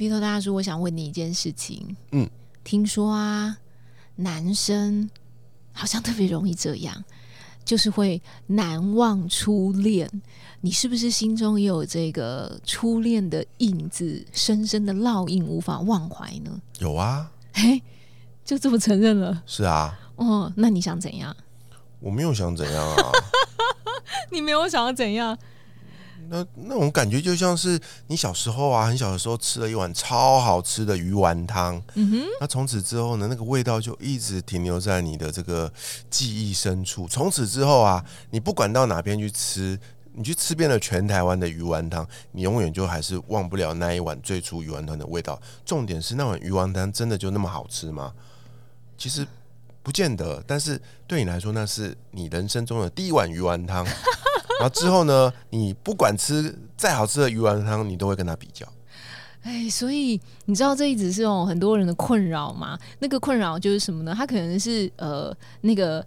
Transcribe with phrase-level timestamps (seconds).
[0.00, 1.94] 鼻头大叔，我想问你一件事情。
[2.12, 2.26] 嗯，
[2.64, 3.54] 听说啊，
[4.16, 5.10] 男生
[5.74, 7.04] 好像特别容易这样，
[7.66, 10.10] 就是会难忘初恋。
[10.62, 16.58] 你是不是心中也有这个初恋的印子，深深的烙印，无法忘怀呢？
[16.78, 17.82] 有啊，嘿，
[18.42, 19.42] 就这么承认了？
[19.44, 20.00] 是啊。
[20.16, 21.36] 哦，那你想怎样？
[21.98, 23.12] 我没有想怎样啊。
[24.32, 25.36] 你没有想要怎样？
[26.32, 35.70] 那那种感觉就像是你小时候啊，很小的时候吃了一碗超好吃的鱼丸汤，嗯哼，那从此之后呢，那个味道就一直停留在你的这个
[36.08, 37.08] 记忆深处。
[37.08, 39.76] 从此之后啊，你不管到哪边去吃，
[40.12, 45.40] 你去吃遍了全台湾的鱼丸汤，你永远就还是忘不了那一碗最初鱼丸汤的味道。
[45.64, 48.12] 重点是那碗鱼丸汤真的就那么好吃吗？
[48.96, 49.26] 其实
[49.82, 53.84] 不见得，但是对你来说，那是你人生中的第一碗鱼丸汤。
[54.60, 55.32] 然后之后呢？
[55.50, 58.66] 你不管吃再好吃的鱼丸汤，你都会跟他比较。
[59.42, 62.78] 哎，所以你知道这一直是有很多人的困扰吗？
[62.98, 64.14] 那个困扰就是什么呢？
[64.16, 66.04] 他可能是呃那个。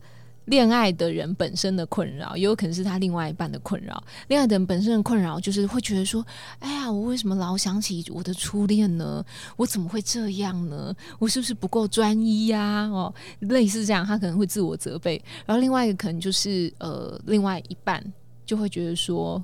[0.47, 4.03] 恋爱的人本身的困扰，也有可能是他另外一半的困扰。
[4.27, 6.21] 恋爱的人本身的困扰，就是会觉得说
[6.59, 9.23] ：“哎呀，我为什么老想起我的初恋呢？
[9.55, 10.93] 我怎么会这样呢？
[11.17, 15.15] 我是不是不够专一呀？”哦，类似这样，他可能会自我责备。
[15.45, 18.03] 然后另外一个可能就是呃，另外一半。
[18.45, 19.44] 就会觉得说。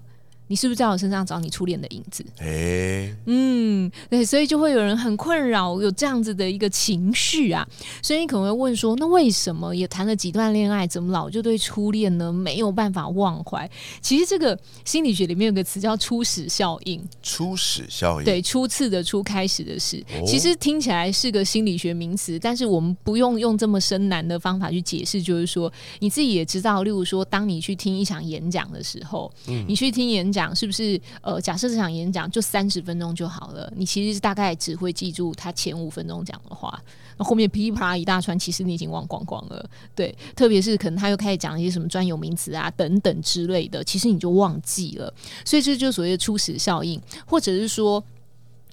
[0.50, 2.26] 你是不是在我身上找你初恋的影子？
[2.40, 7.66] 哎，嗯，对，所以就会有人很困扰，有这样子的一个情绪啊。
[8.02, 13.70] 所以你可能会问说，那为什么也谈了几段恋爱，怎么老就对初恋呢没有办法忘怀？
[14.02, 17.00] 其实这个心理学里面有个词叫初始效应。
[17.22, 20.04] 初始效应，对，初次的初，开始的始。
[20.26, 25.22] 其实听起来是个心理学名词，但是我们不用用这么深难的方法去解释。
[25.22, 30.39] 就是说，你自己也知道，例如说，当你去听一场演讲的时候，嗯，你去听演讲。
[30.40, 31.00] 讲是不是？
[31.22, 36.82] 呃，假设这场演讲就三十分钟就好了，你其实大概只会记住他前五分钟讲的话，
[37.18, 39.70] 那后面噼里啪啦一大串，其实你已经忘光光了。
[39.94, 45.14] 对，特别是可能他又开始讲一些什么专有名词啊等等之类的，其实你就忘记了。
[45.44, 48.02] 所以这就所谓的初始效应，或者是说。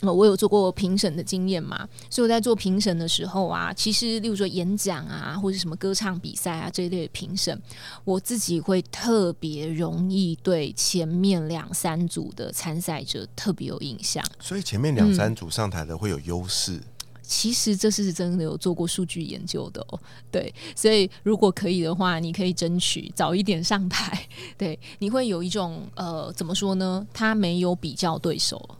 [0.02, 7.58] 我有做过评审的经验嘛，所以我在做评审的时候啊，其实例如说演讲啊，或者什么歌唱比赛啊这一类的评审，
[8.04, 14.22] 我自己会特别容易对前面两三组的参赛者特别有印象。
[14.38, 16.80] 所以前面两三组上台的会有优势。
[17.28, 19.98] 其实这是真的有做过数据研究的哦。
[20.30, 24.28] 对，所以如果可以的话，你可以争取早一点上台。
[24.56, 27.04] 对，你会有一种呃，怎么说呢？
[27.12, 28.75] 他没有比较对手。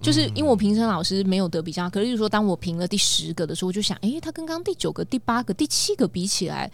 [0.00, 6.70] 就是因为我评审老师没有得比较，可是就是说，当我评了第十个的时候，我就想，哎，他跟刚刚第九个、第八个、第七个比起来，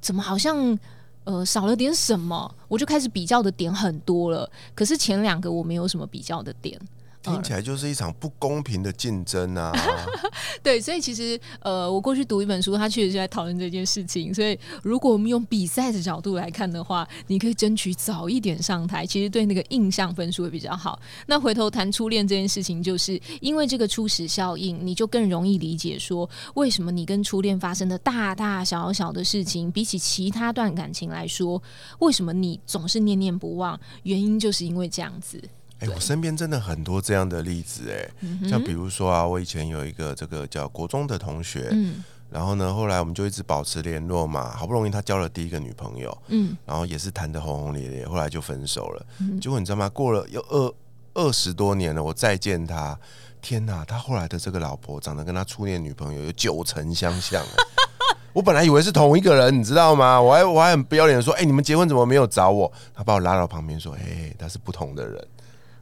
[0.00, 0.78] 怎么好像
[1.24, 2.54] 呃少了点什么？
[2.68, 4.50] 我就开始比较的点很多了。
[4.74, 6.80] 可是前两个我没有什么比较的点。
[7.22, 9.72] 听起来就是一场不公平的竞争啊！
[10.62, 14.32] 对，所以其实呃，我过去读一本书，他确实是在讨论这件事情。
[14.32, 20.98] 所以如果我们用比赛的角度来看的话，你可以争取早一点上台，其实对那个印象分数会比较好。
[21.26, 31.62] 那回头谈初恋这件事情，就是因为这个初始效应，你就更容易理解说，为什么你跟初恋发生的大大小小的事情，比起其他段感情来说，
[31.98, 33.78] 为什么你总是念念不忘？
[34.04, 35.42] 原因就是因为这样子。
[35.80, 49.06] 哎，我身边真的很多这样的例子，哎，像比如说啊，我以前有一个这个叫国中的同学，嗯，然后呢，后来我们就一直保持联络嘛，好不容易他交了第一个女朋友，嗯，然后也是谈的轰轰烈烈，后来就分手了。
[49.40, 49.88] 结果你知道吗？
[49.88, 50.74] 过了有二
[51.14, 52.98] 二十多年了，我再见他，
[53.40, 57.40] 天哪，他后来的这个老婆长得跟他初恋女朋友有九成相像，
[58.34, 60.20] 我本来以为是同一个人，你知道吗？
[60.20, 62.70] 我还我还很不要脸的说，哎，你们结婚怎么没有找我？
[62.92, 65.24] 他把我拉到旁边说，哎，他是不同的人。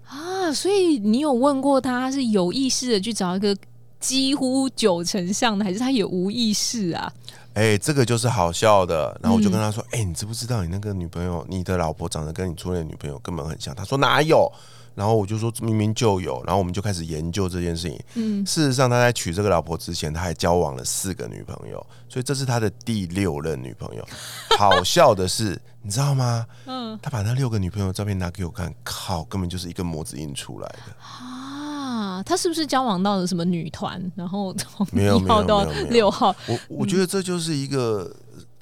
[0.08, 3.56] 啊，所以你有问过他是有意识的去找一个
[3.98, 7.12] 几乎九成像的，还是他也无意识啊？
[7.54, 9.18] 哎，这个就是好笑的。
[9.22, 14.50] 然后我就跟他说：“哎，你知不知道你那个女朋友，你的老婆长得跟你初恋女朋友根本很像？”他说：“哪有？”
[14.96, 18.00] 然后我就说明明就有，然后我们就开始研究这件事情。
[18.14, 24.04] 嗯，事实上他在娶这个老婆之前，他还交往了四个女朋友，所以这是他的第六任女朋友。
[24.58, 26.46] 好笑的是，你知道吗？
[26.64, 30.96] 嗯，他把那六个女朋友照片拿给我看，靠，根本就是一个模子印出来的。
[30.98, 34.00] 啊，啊，他是不是交往到了什么女团？
[34.14, 38.10] 然后从没有一号到六号，我我觉得这就是一个。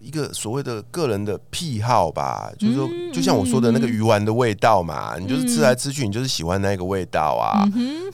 [0.04, 7.64] 一个所谓的个人的癖好吧，就是说，就像我说的那个鱼丸的味道嘛，你就是吃来吃去，你就是喜欢那个味道啊，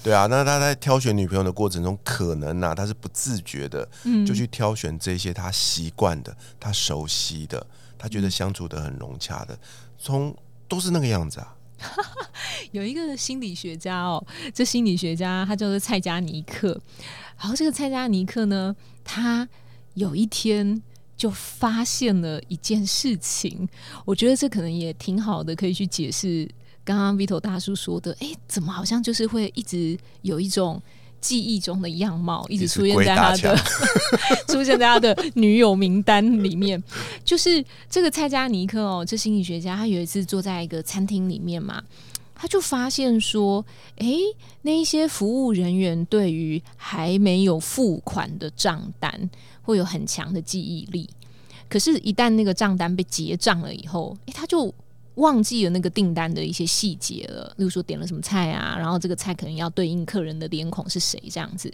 [0.00, 0.26] 对啊。
[0.26, 3.88] 那他在挑选女朋友的过程中，可能啊，他是不自觉的，
[4.25, 7.66] 就去挑选这些他习惯的、他熟悉的、
[7.98, 9.58] 他觉得相处的很融洽的，
[9.98, 10.32] 从
[10.69, 11.56] 都是那个样子啊。
[12.70, 16.81] 有一个心理学家哦，这心理学家他叫做蔡加尼克，
[17.36, 19.48] 然后这个蔡加尼克呢，他
[19.94, 20.81] 有一天。
[21.20, 23.69] 就发现了一件事情，
[24.06, 26.49] 我觉得这可能也挺好的，可以去解释
[26.82, 28.17] 刚刚 Vito 大叔说的。
[28.20, 30.81] 哎，怎么好像就是会一直有一种
[31.20, 33.55] 记忆中的样貌，一直出现在他的
[34.49, 36.82] 出现在他的女友名单里面。
[37.22, 41.82] 就是这个蔡加尼克哦，这心理学家，他有一次坐在一个餐厅里面嘛，
[42.40, 43.62] 他就发现说，
[43.96, 44.08] 哎，
[44.62, 49.28] 那一些服务人员对于还没有付款的账单。
[49.62, 51.08] 会有很强的记忆力，
[51.69, 54.75] 可是，一旦那个账单被结账了以后，诶，他就
[55.16, 57.54] 忘记了那个订单的一些细节了。
[57.58, 61.72] 例如说，点了什么菜啊，然后这个菜可能要对应客人的脸孔是谁这样子，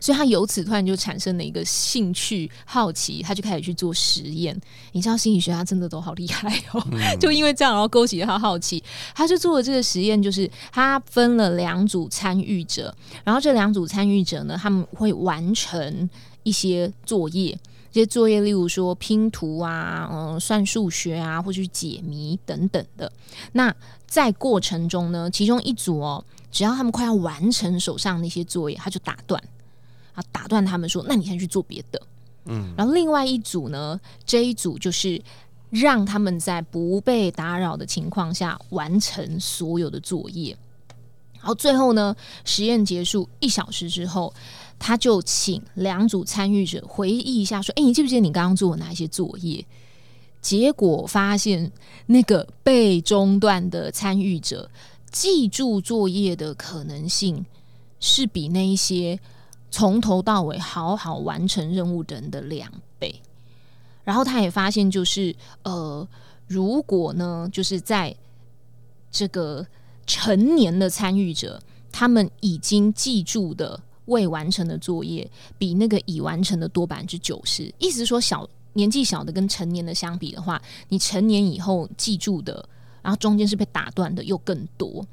[0.00, 4.58] 所以他由此突然就产生了一个兴趣、好奇，他就开始去做实验。
[4.92, 6.82] 你知道，心理学家真的都好厉害哦，
[7.20, 8.82] 就因为这样，然后勾起他好奇，
[9.14, 12.94] 他就做了这个实验，就是他分了两组参与者，
[13.24, 16.08] 然后这两组参与者呢，他们会完成。
[16.42, 17.52] 一些作业，
[17.92, 23.12] 这些作业，例如说拼图啊，嗯，算数学啊，或去解谜等等的。
[23.52, 23.72] 那
[24.06, 29.38] 在过程中呢，其中一组哦，只要他们快要完成手上那些作业，他就打断，
[30.14, 32.00] 啊，打断他们说：“那你先去做别的。”
[32.46, 35.20] 嗯，然后另外一组呢，这一组就是
[35.70, 40.56] 让他们在不被打扰的情况下完成所有的作业。
[41.34, 42.14] 然后最后呢，
[42.44, 44.32] 实验结束一小时之后。
[44.82, 49.62] 他就请两组参与者回忆一下，说：“哎，你记不记得你刚刚做了哪一些作业？”
[50.40, 51.70] 结果发现，
[52.06, 54.70] 那个被中断的参与者
[55.12, 57.44] 记住作业的可能性
[57.98, 59.20] 是比那一些
[59.70, 63.22] 从头到尾好好完成任务的人的两倍。
[64.04, 66.06] 然后他也发现，就是呃，
[66.46, 68.14] 如果呢，就是在
[69.10, 69.66] 这个
[70.06, 71.62] 成年的参与者，
[71.92, 73.80] 他们已经记住的。
[74.06, 82.68] 未完成的作业比那个已完成的多百分之九十，意思说小年纪小的跟成年的相比的话，你成年以后记住的，
[83.02, 85.06] 然后中间是被打断的又更多。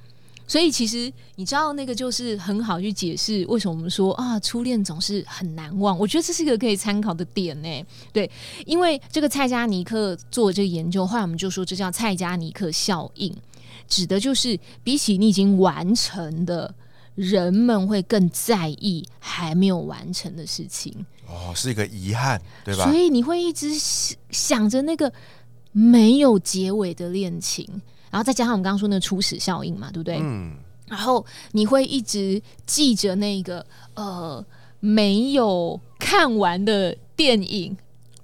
[0.48, 6.00] 所以其实你知道那个就是很好去解释为什么我们说啊初恋总是很难忘。
[6.00, 7.86] 我觉得这是一个可以参考的点呢。
[8.14, 8.30] 对，
[8.66, 13.36] 因为这个蔡加尼克做这个研究，后来我们就说这叫蔡加尼克效应，
[13.88, 16.74] 指的就是比起你已经完成的。
[17.18, 20.94] 人们会更在意还没有完成的事情
[21.26, 22.84] 哦，是一个遗憾，对吧？
[22.84, 23.72] 所以你会一直
[24.30, 25.12] 想着那个
[25.72, 30.20] 没有结尾的恋情，然后再加上我们刚刚说那个初始效应嘛，对不对？
[30.22, 30.56] 嗯。
[30.88, 33.66] 然后你会一直记着那个
[33.96, 34.44] 呃
[34.80, 37.76] 没有看完的电影。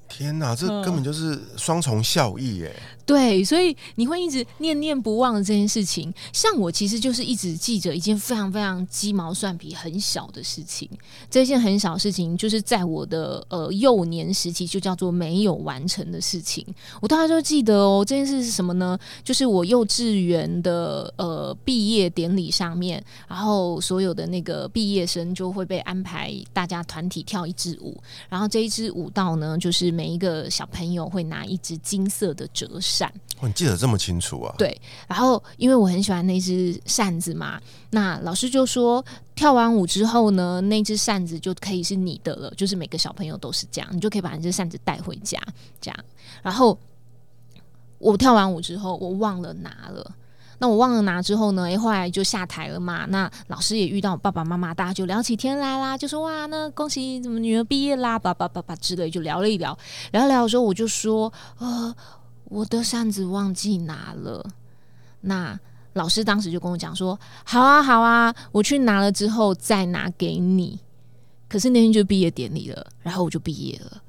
[0.08, 2.74] 天哪，这根本就是双重效益耶！
[3.06, 6.14] 对，所以你会一直念念不忘这件事情。
[6.32, 10.90] 像我其实就是一直记着一件非常非常鸡毛蒜皮、很小的事情。
[11.30, 16.66] 这件很小的事情，就是在我的呃幼年时期就叫做没有完成的事情。
[17.02, 18.06] 我大家都记得哦。
[18.08, 18.98] 这件事是什么呢？
[19.24, 27.98] 就是我幼稚园的呃毕业典礼上面，然后所有的那个毕业生就会被安排大家团体跳一支舞，
[28.30, 32.80] 然后这一支舞蹈呢，就是每一个小朋友会拿一支金色的折。
[32.94, 34.54] 扇，你记得这么清楚啊？
[34.58, 37.60] 对，然后因为我很喜欢那只扇子嘛，
[37.90, 45.40] 那老师就说，跳完舞之后呢，那只扇子就可以是你的了，就是每个小朋友都是这样，你就可以把那只扇子带回家，
[45.82, 46.00] 这样。
[46.44, 46.78] 然后
[47.98, 50.10] 我跳完舞之后，我忘了拿了，
[50.60, 59.78] 那我忘了拿之后呢，哎，后来就下台了嘛，那老师也遇到爸爸妈妈，大家就聊起天来啦，就说哇，那恭喜怎么女儿毕业啦，叭叭叭叭之类，就聊了一聊，
[60.12, 61.94] 聊聊的时候，我就说，呃。
[62.54, 64.48] 我的扇子忘记拿了，
[65.22, 65.60] 那
[65.94, 70.80] 老师当时就跟我讲说：“好啊，好啊，我去拿了之后再拿给你。”
[71.50, 74.00] 可是那天就毕业典礼了，然后我就毕业了，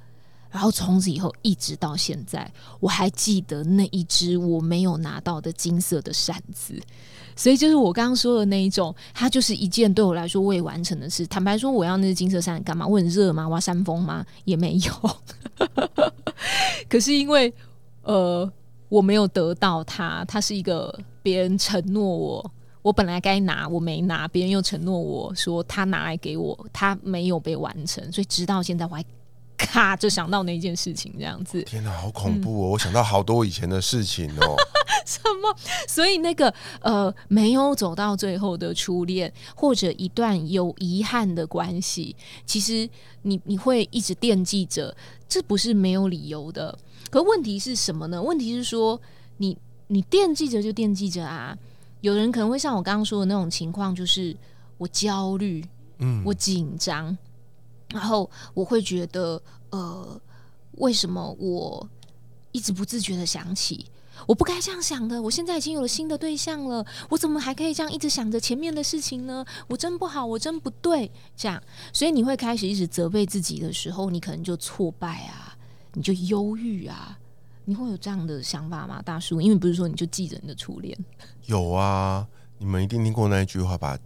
[0.51, 6.79] 然后从此以后一直到现在，我还记得那一只我没有拿到的金色的扇子。
[7.35, 11.27] 所以就是我刚刚说的那一种，它就是一件对我来说未完成的事。
[11.27, 12.87] 坦白说，我要那只金色扇干嘛？
[12.87, 13.49] 我很热吗？
[13.49, 14.23] 我要扇风吗？
[14.45, 15.17] 也没有。
[16.91, 17.51] 可是因为。
[18.05, 18.51] 呃，
[18.89, 29.03] 我没有得到它，它是一个别人承诺我我本来该拿，我没拿，别人又承诺我说他拿来给我，他没有被完成，所以直到现在我还
[29.57, 31.63] 咔就想到那件事情，这样子。
[31.63, 32.71] 天哪，好恐怖哦！
[32.71, 34.57] 我想到好多以前的事情哦。
[35.07, 35.55] 什么？
[35.87, 42.89] 所以那个呃，没有走到最后的初恋，或者一段有遗憾的关系，其实
[43.23, 44.97] 你你会一直惦记着，
[45.29, 46.77] 这不是没有理由的。
[47.11, 48.23] 可问题是什么呢？
[48.23, 48.99] 问题是说
[49.37, 49.57] 你
[49.89, 51.57] 你惦记着就惦记着啊。
[52.01, 54.37] 有人可能会像我刚刚说的那种情况，就是
[54.79, 55.65] 我焦虑，
[55.99, 57.17] 嗯，我紧张，
[57.95, 60.21] 然后我会觉得，呃，
[60.79, 61.89] 为什么我
[62.51, 63.87] 一直不自觉的想起，
[64.27, 65.23] 我不该这样想的？
[65.23, 69.47] 我现在已经有了新的对象了，我怎么还可以这样一直想着前面的事情呢？
[69.69, 75.57] 我真不好，我真不对，这样，所以你会开始一直责备自己的时候，你可能就挫败啊，
[75.93, 77.17] 你就忧郁啊。
[77.67, 79.41] 你会有这样的想法吗，大叔？
[79.41, 80.99] 因为不是说你就记着你的初恋？
[81.47, 82.27] 有啊，
[82.59, 83.99] 你们一定听过那一句话吧？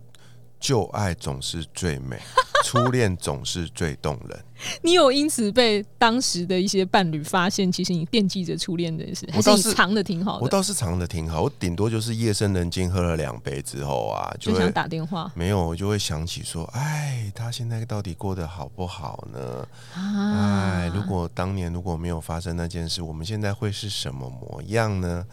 [0.61, 2.21] 旧爱总是最美。
[2.68, 4.44] 初恋总是最动人。
[4.82, 10.42] 你有因此被当时的一些伴侣发现，其实你惦记着初恋的事，还是你藏的挺好的？
[10.42, 15.30] 我倒是藏的挺好，我顶多就是夜深人静喝了两杯之后啊，就想打电话。
[15.34, 19.68] 没有，我就会想起说，哎，他现在到底过得好不好呢？
[19.94, 25.25] 哎，如果当年如果没有发生那件事，我们现在会是什么模样呢？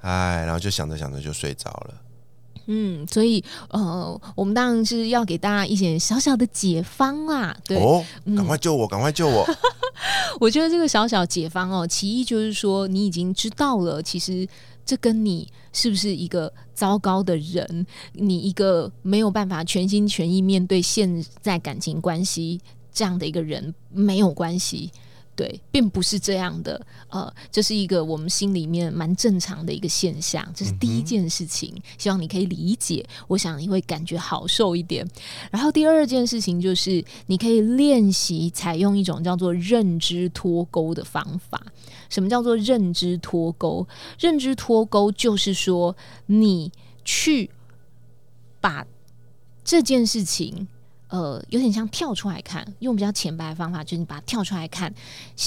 [0.00, 1.94] 哎，然后就想着想着就睡着了。
[2.66, 7.56] 嗯，所以呃，我们当然是要给大家一些小小的解方啦。
[7.64, 8.04] 对，哦，
[8.36, 9.46] 赶快救我，赶快救我！
[10.40, 14.46] 我觉得这个小小解方哦，其一就是说，你已经知道了，其实
[14.86, 22.60] 这跟你是不是一个糟糕的人，你一个没有办法全心全意面对现在感情关系
[22.92, 24.90] 这样的一个人没有关系。
[25.40, 26.78] 对，并不是这样的，
[27.08, 35.08] 呃，这是一个我们心里面蛮正常的一个现象，这是第一件事情，希望你可以理解，我想你会感觉好受一点。
[35.50, 41.58] 然后第二件事情就是，你可以练习采用一种叫做认知脱钩的方法。
[42.10, 43.88] 什么叫做认知脱钩？
[44.18, 46.70] 认知脱钩就是说，你
[47.02, 47.48] 去
[48.60, 48.86] 把
[49.64, 50.68] 这件事情。
[51.10, 54.92] 呃，有点像跳出来看，用比较浅白的方法，就是你把它跳出来看，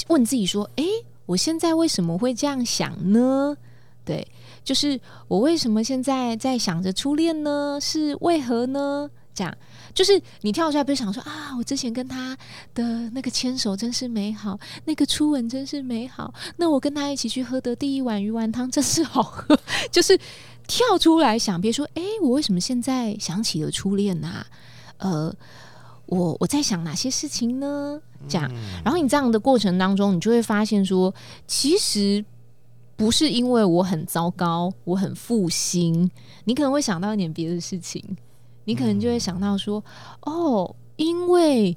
[0.08, 0.86] 问自己说：“诶，
[1.26, 3.56] 我现在为什么会这样想呢？
[4.04, 4.26] 对，
[4.62, 7.78] 就是我为什么现在在想着初恋呢？
[7.80, 9.10] 是为何呢？
[9.34, 9.52] 这样，
[9.92, 12.36] 就是你跳出来，不是想说啊，我之前跟他
[12.74, 19.58] 的那个牵手真是美好，那个初吻真是美好，那我跟他一起去喝的第一碗鱼丸汤真是好喝，
[19.90, 20.16] 就是
[20.68, 24.46] 跳出来想，别说，诶，我为什么现在想起了初恋呐？
[24.98, 25.34] 呃，
[26.06, 28.00] 我我在想哪些事情呢？
[28.28, 28.50] 这样，
[28.82, 31.14] 然后你这样的过程当中，你就会发现说，
[31.46, 32.24] 其实
[32.96, 36.10] 不是因为我很糟糕，我很负心，
[36.44, 38.02] 你可能会想到一点别的事情，
[38.64, 39.84] 你可能就会想到说，
[40.22, 41.76] 哦，因为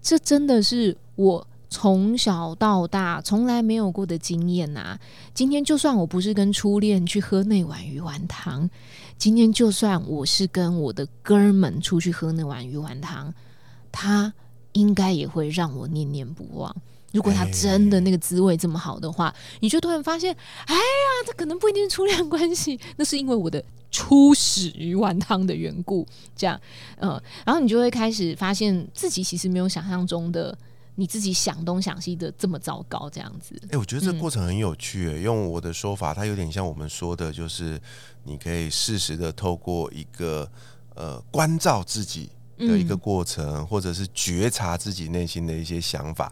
[0.00, 4.98] 这真的是我从小到大从来没有过的经验呐。
[5.32, 8.68] 今天就算我不是跟初恋去喝那碗鱼丸汤。
[9.16, 13.32] 今天就算我是跟我的哥们出去喝那碗鱼丸汤，
[13.92, 14.32] 他
[14.72, 16.74] 应该也会让我念念不忘。
[17.12, 20.34] 如果他真的那个滋味这么好的话，你就突然发现，
[20.66, 20.80] 哎呀，
[21.26, 26.06] 这可能不一定是初恋关系，那是因为我的初始鱼丸汤的缘故。
[26.34, 26.60] 这样，
[26.96, 30.56] 嗯，然后你就会开始发现自己其实没有想象中的。
[31.00, 33.58] 你自己想东想西的这么糟糕，这样子？
[33.70, 35.22] 哎，我觉得这过程很有趣。
[35.22, 37.80] 用我的说法，它有点像我们说的，就是
[38.24, 40.46] 你可以适时的透过一个
[40.94, 42.28] 呃关照自己
[42.58, 46.30] 的一个过程，或者是觉察自己内心的一些想法，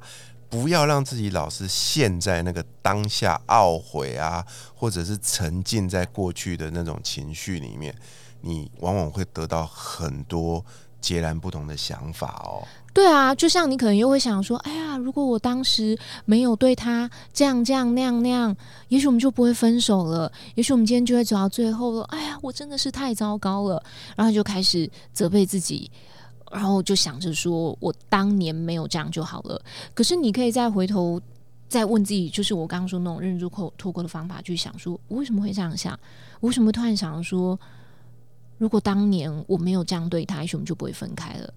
[0.51, 4.45] 不要让自己老是陷在那个当下懊悔啊，
[4.75, 7.95] 或者是沉浸在过去的那种情绪里面，
[8.43, 10.63] 你往往会得到很多。
[11.01, 12.67] 截然不同的想法哦，
[12.99, 18.57] 对啊，就像你可能又会想说，哎呀，如果我当时没有对他这样这样那样那样，
[18.89, 22.03] 也许我们就不会分手了，也许我们今天就会走到最后了。
[22.07, 23.81] 哎呀，我真的是太糟糕了，
[24.17, 25.89] 然后就开始责备自己，
[26.51, 29.63] 然后就想着说我当年没有这样就好了。
[29.95, 31.23] 可是你可以再回头
[31.69, 35.97] 再问自己，就是我刚刚说那种认知扣脱钩的方法，去想说我为什么会这样想，
[36.41, 37.57] 我为什么突然想说。
[38.61, 41.55] 如果当年我没有这样对他，也许我们就不会分开了。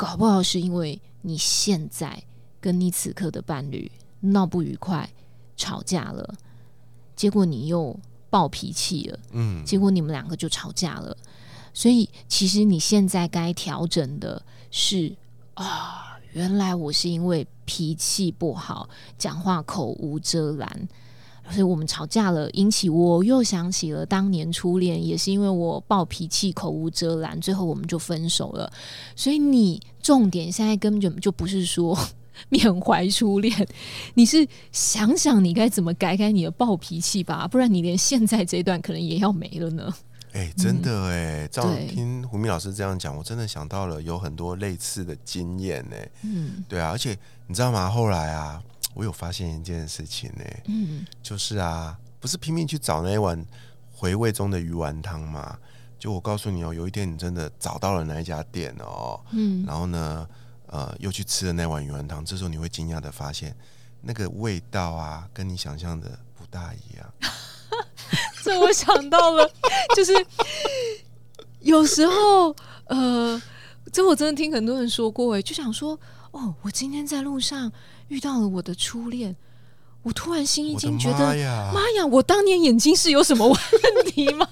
[0.00, 2.22] 搞不好是因为你现在
[2.58, 5.06] 跟你此刻的伴侣闹不愉快、
[5.58, 6.36] 吵架了，
[7.14, 7.94] 结果你又
[8.30, 11.14] 暴脾气了，嗯，结果你们两个就吵架了。
[11.74, 15.14] 所以其实你现在该调整的是
[15.52, 18.88] 啊，原来我是因为脾气不好，
[19.18, 20.88] 讲话口无遮拦。
[21.50, 28.72] 所以我们吵架了，引起我又想起了当年初恋，也是因为我暴脾气、口无遮拦，最后我们就分手了。
[29.16, 31.98] 所以你重点现在根本就就不是说
[32.48, 33.66] 缅怀初恋，
[34.14, 39.92] 你是想想你该怎么改改你的暴脾气吧，不然你连现在这段可能也要没了呢。
[40.32, 45.96] 哎，真的哎，这样听胡明老师这样讲，我真的想到了有很多类似的经验呢。
[46.22, 47.90] 嗯，对啊，而且你知道吗？
[47.90, 48.62] 后来啊。
[48.94, 53.44] 我有发现一件事情呢，嗯，就是啊，不是拼命去找那一碗
[53.92, 55.58] 回味中的鱼丸汤吗？
[55.98, 60.26] 就我告诉你哦，有一天你真的找到了那一家店哦，嗯，然后呢，
[60.66, 63.54] 呃，又去吃了那碗鱼丸汤，这时候你会惊讶的发现，
[64.00, 67.12] 那个味道啊，跟你想象的不大一样。
[68.42, 69.48] 这我想到了，
[69.94, 70.12] 就是
[71.60, 72.54] 有时候，呃，
[73.92, 75.98] 这我真的听很多人说过，哎，就想说，
[76.30, 77.72] 哦，我今天在路上。
[78.10, 79.36] 遇到了我的初恋，
[80.02, 81.18] 我突然心一惊，觉得
[81.72, 84.44] 妈呀，我当年眼睛是有什么问题吗？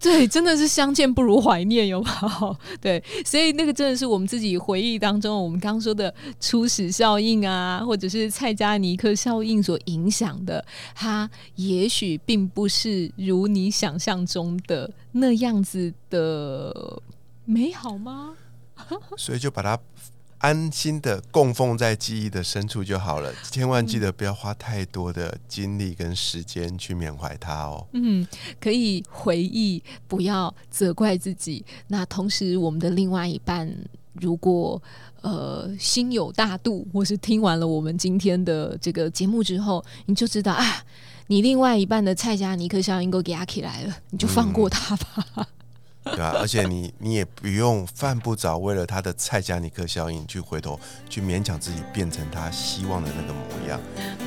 [0.02, 2.56] 对，真的是相见不如怀念，有好？
[2.80, 10.64] 对，所以那个真的是我们自己回忆当中，我们刚说的初始效应啊，或者是蔡加尼克效应所影响的，
[10.94, 17.02] 它也许并不是如你想象中的那样子的
[17.44, 18.34] 美好吗？
[19.18, 19.78] 所以就把它。
[20.40, 27.86] 安心的供奉在记忆的深处就好了，千万记得不要花太多的精力跟时间去缅怀它哦。
[27.92, 28.26] 嗯，
[28.58, 31.64] 可以回忆，不要责怪自己。
[31.88, 33.70] 那同时，我们的另外一半
[34.14, 34.82] 如果
[35.20, 40.82] 呃心有大度，或是听完了我们今天的这个节目之后，你就知道啊，
[41.26, 45.46] 你另外一半的蔡家尼克效应都给他起来了，你就放过他吧。
[46.02, 50.78] 对啊，而且你你也不用犯不着为了他的蔡加尼克效应去回头
[51.08, 53.78] 去勉强自己变成他希望的那个模样。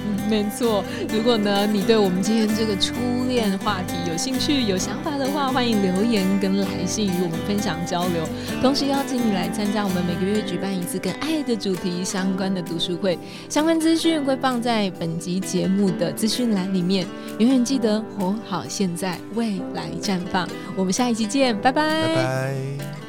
[0.05, 0.83] 嗯，没错。
[1.09, 2.93] 如果呢你对我们今天这个初
[3.27, 8.27] 恋话题有兴趣、有想法的话，欢迎留言跟来信与我们分享交流。
[8.61, 13.17] 同时邀请你来参加我们每个月举办一次跟爱的主题相关的读书会，
[13.49, 17.07] 相关资讯会放在本集节目的资讯栏里面。
[17.39, 20.47] 永远记得活好现在，未来绽放。
[20.77, 21.57] 我们下一期见。
[21.63, 23.02] 拜拜。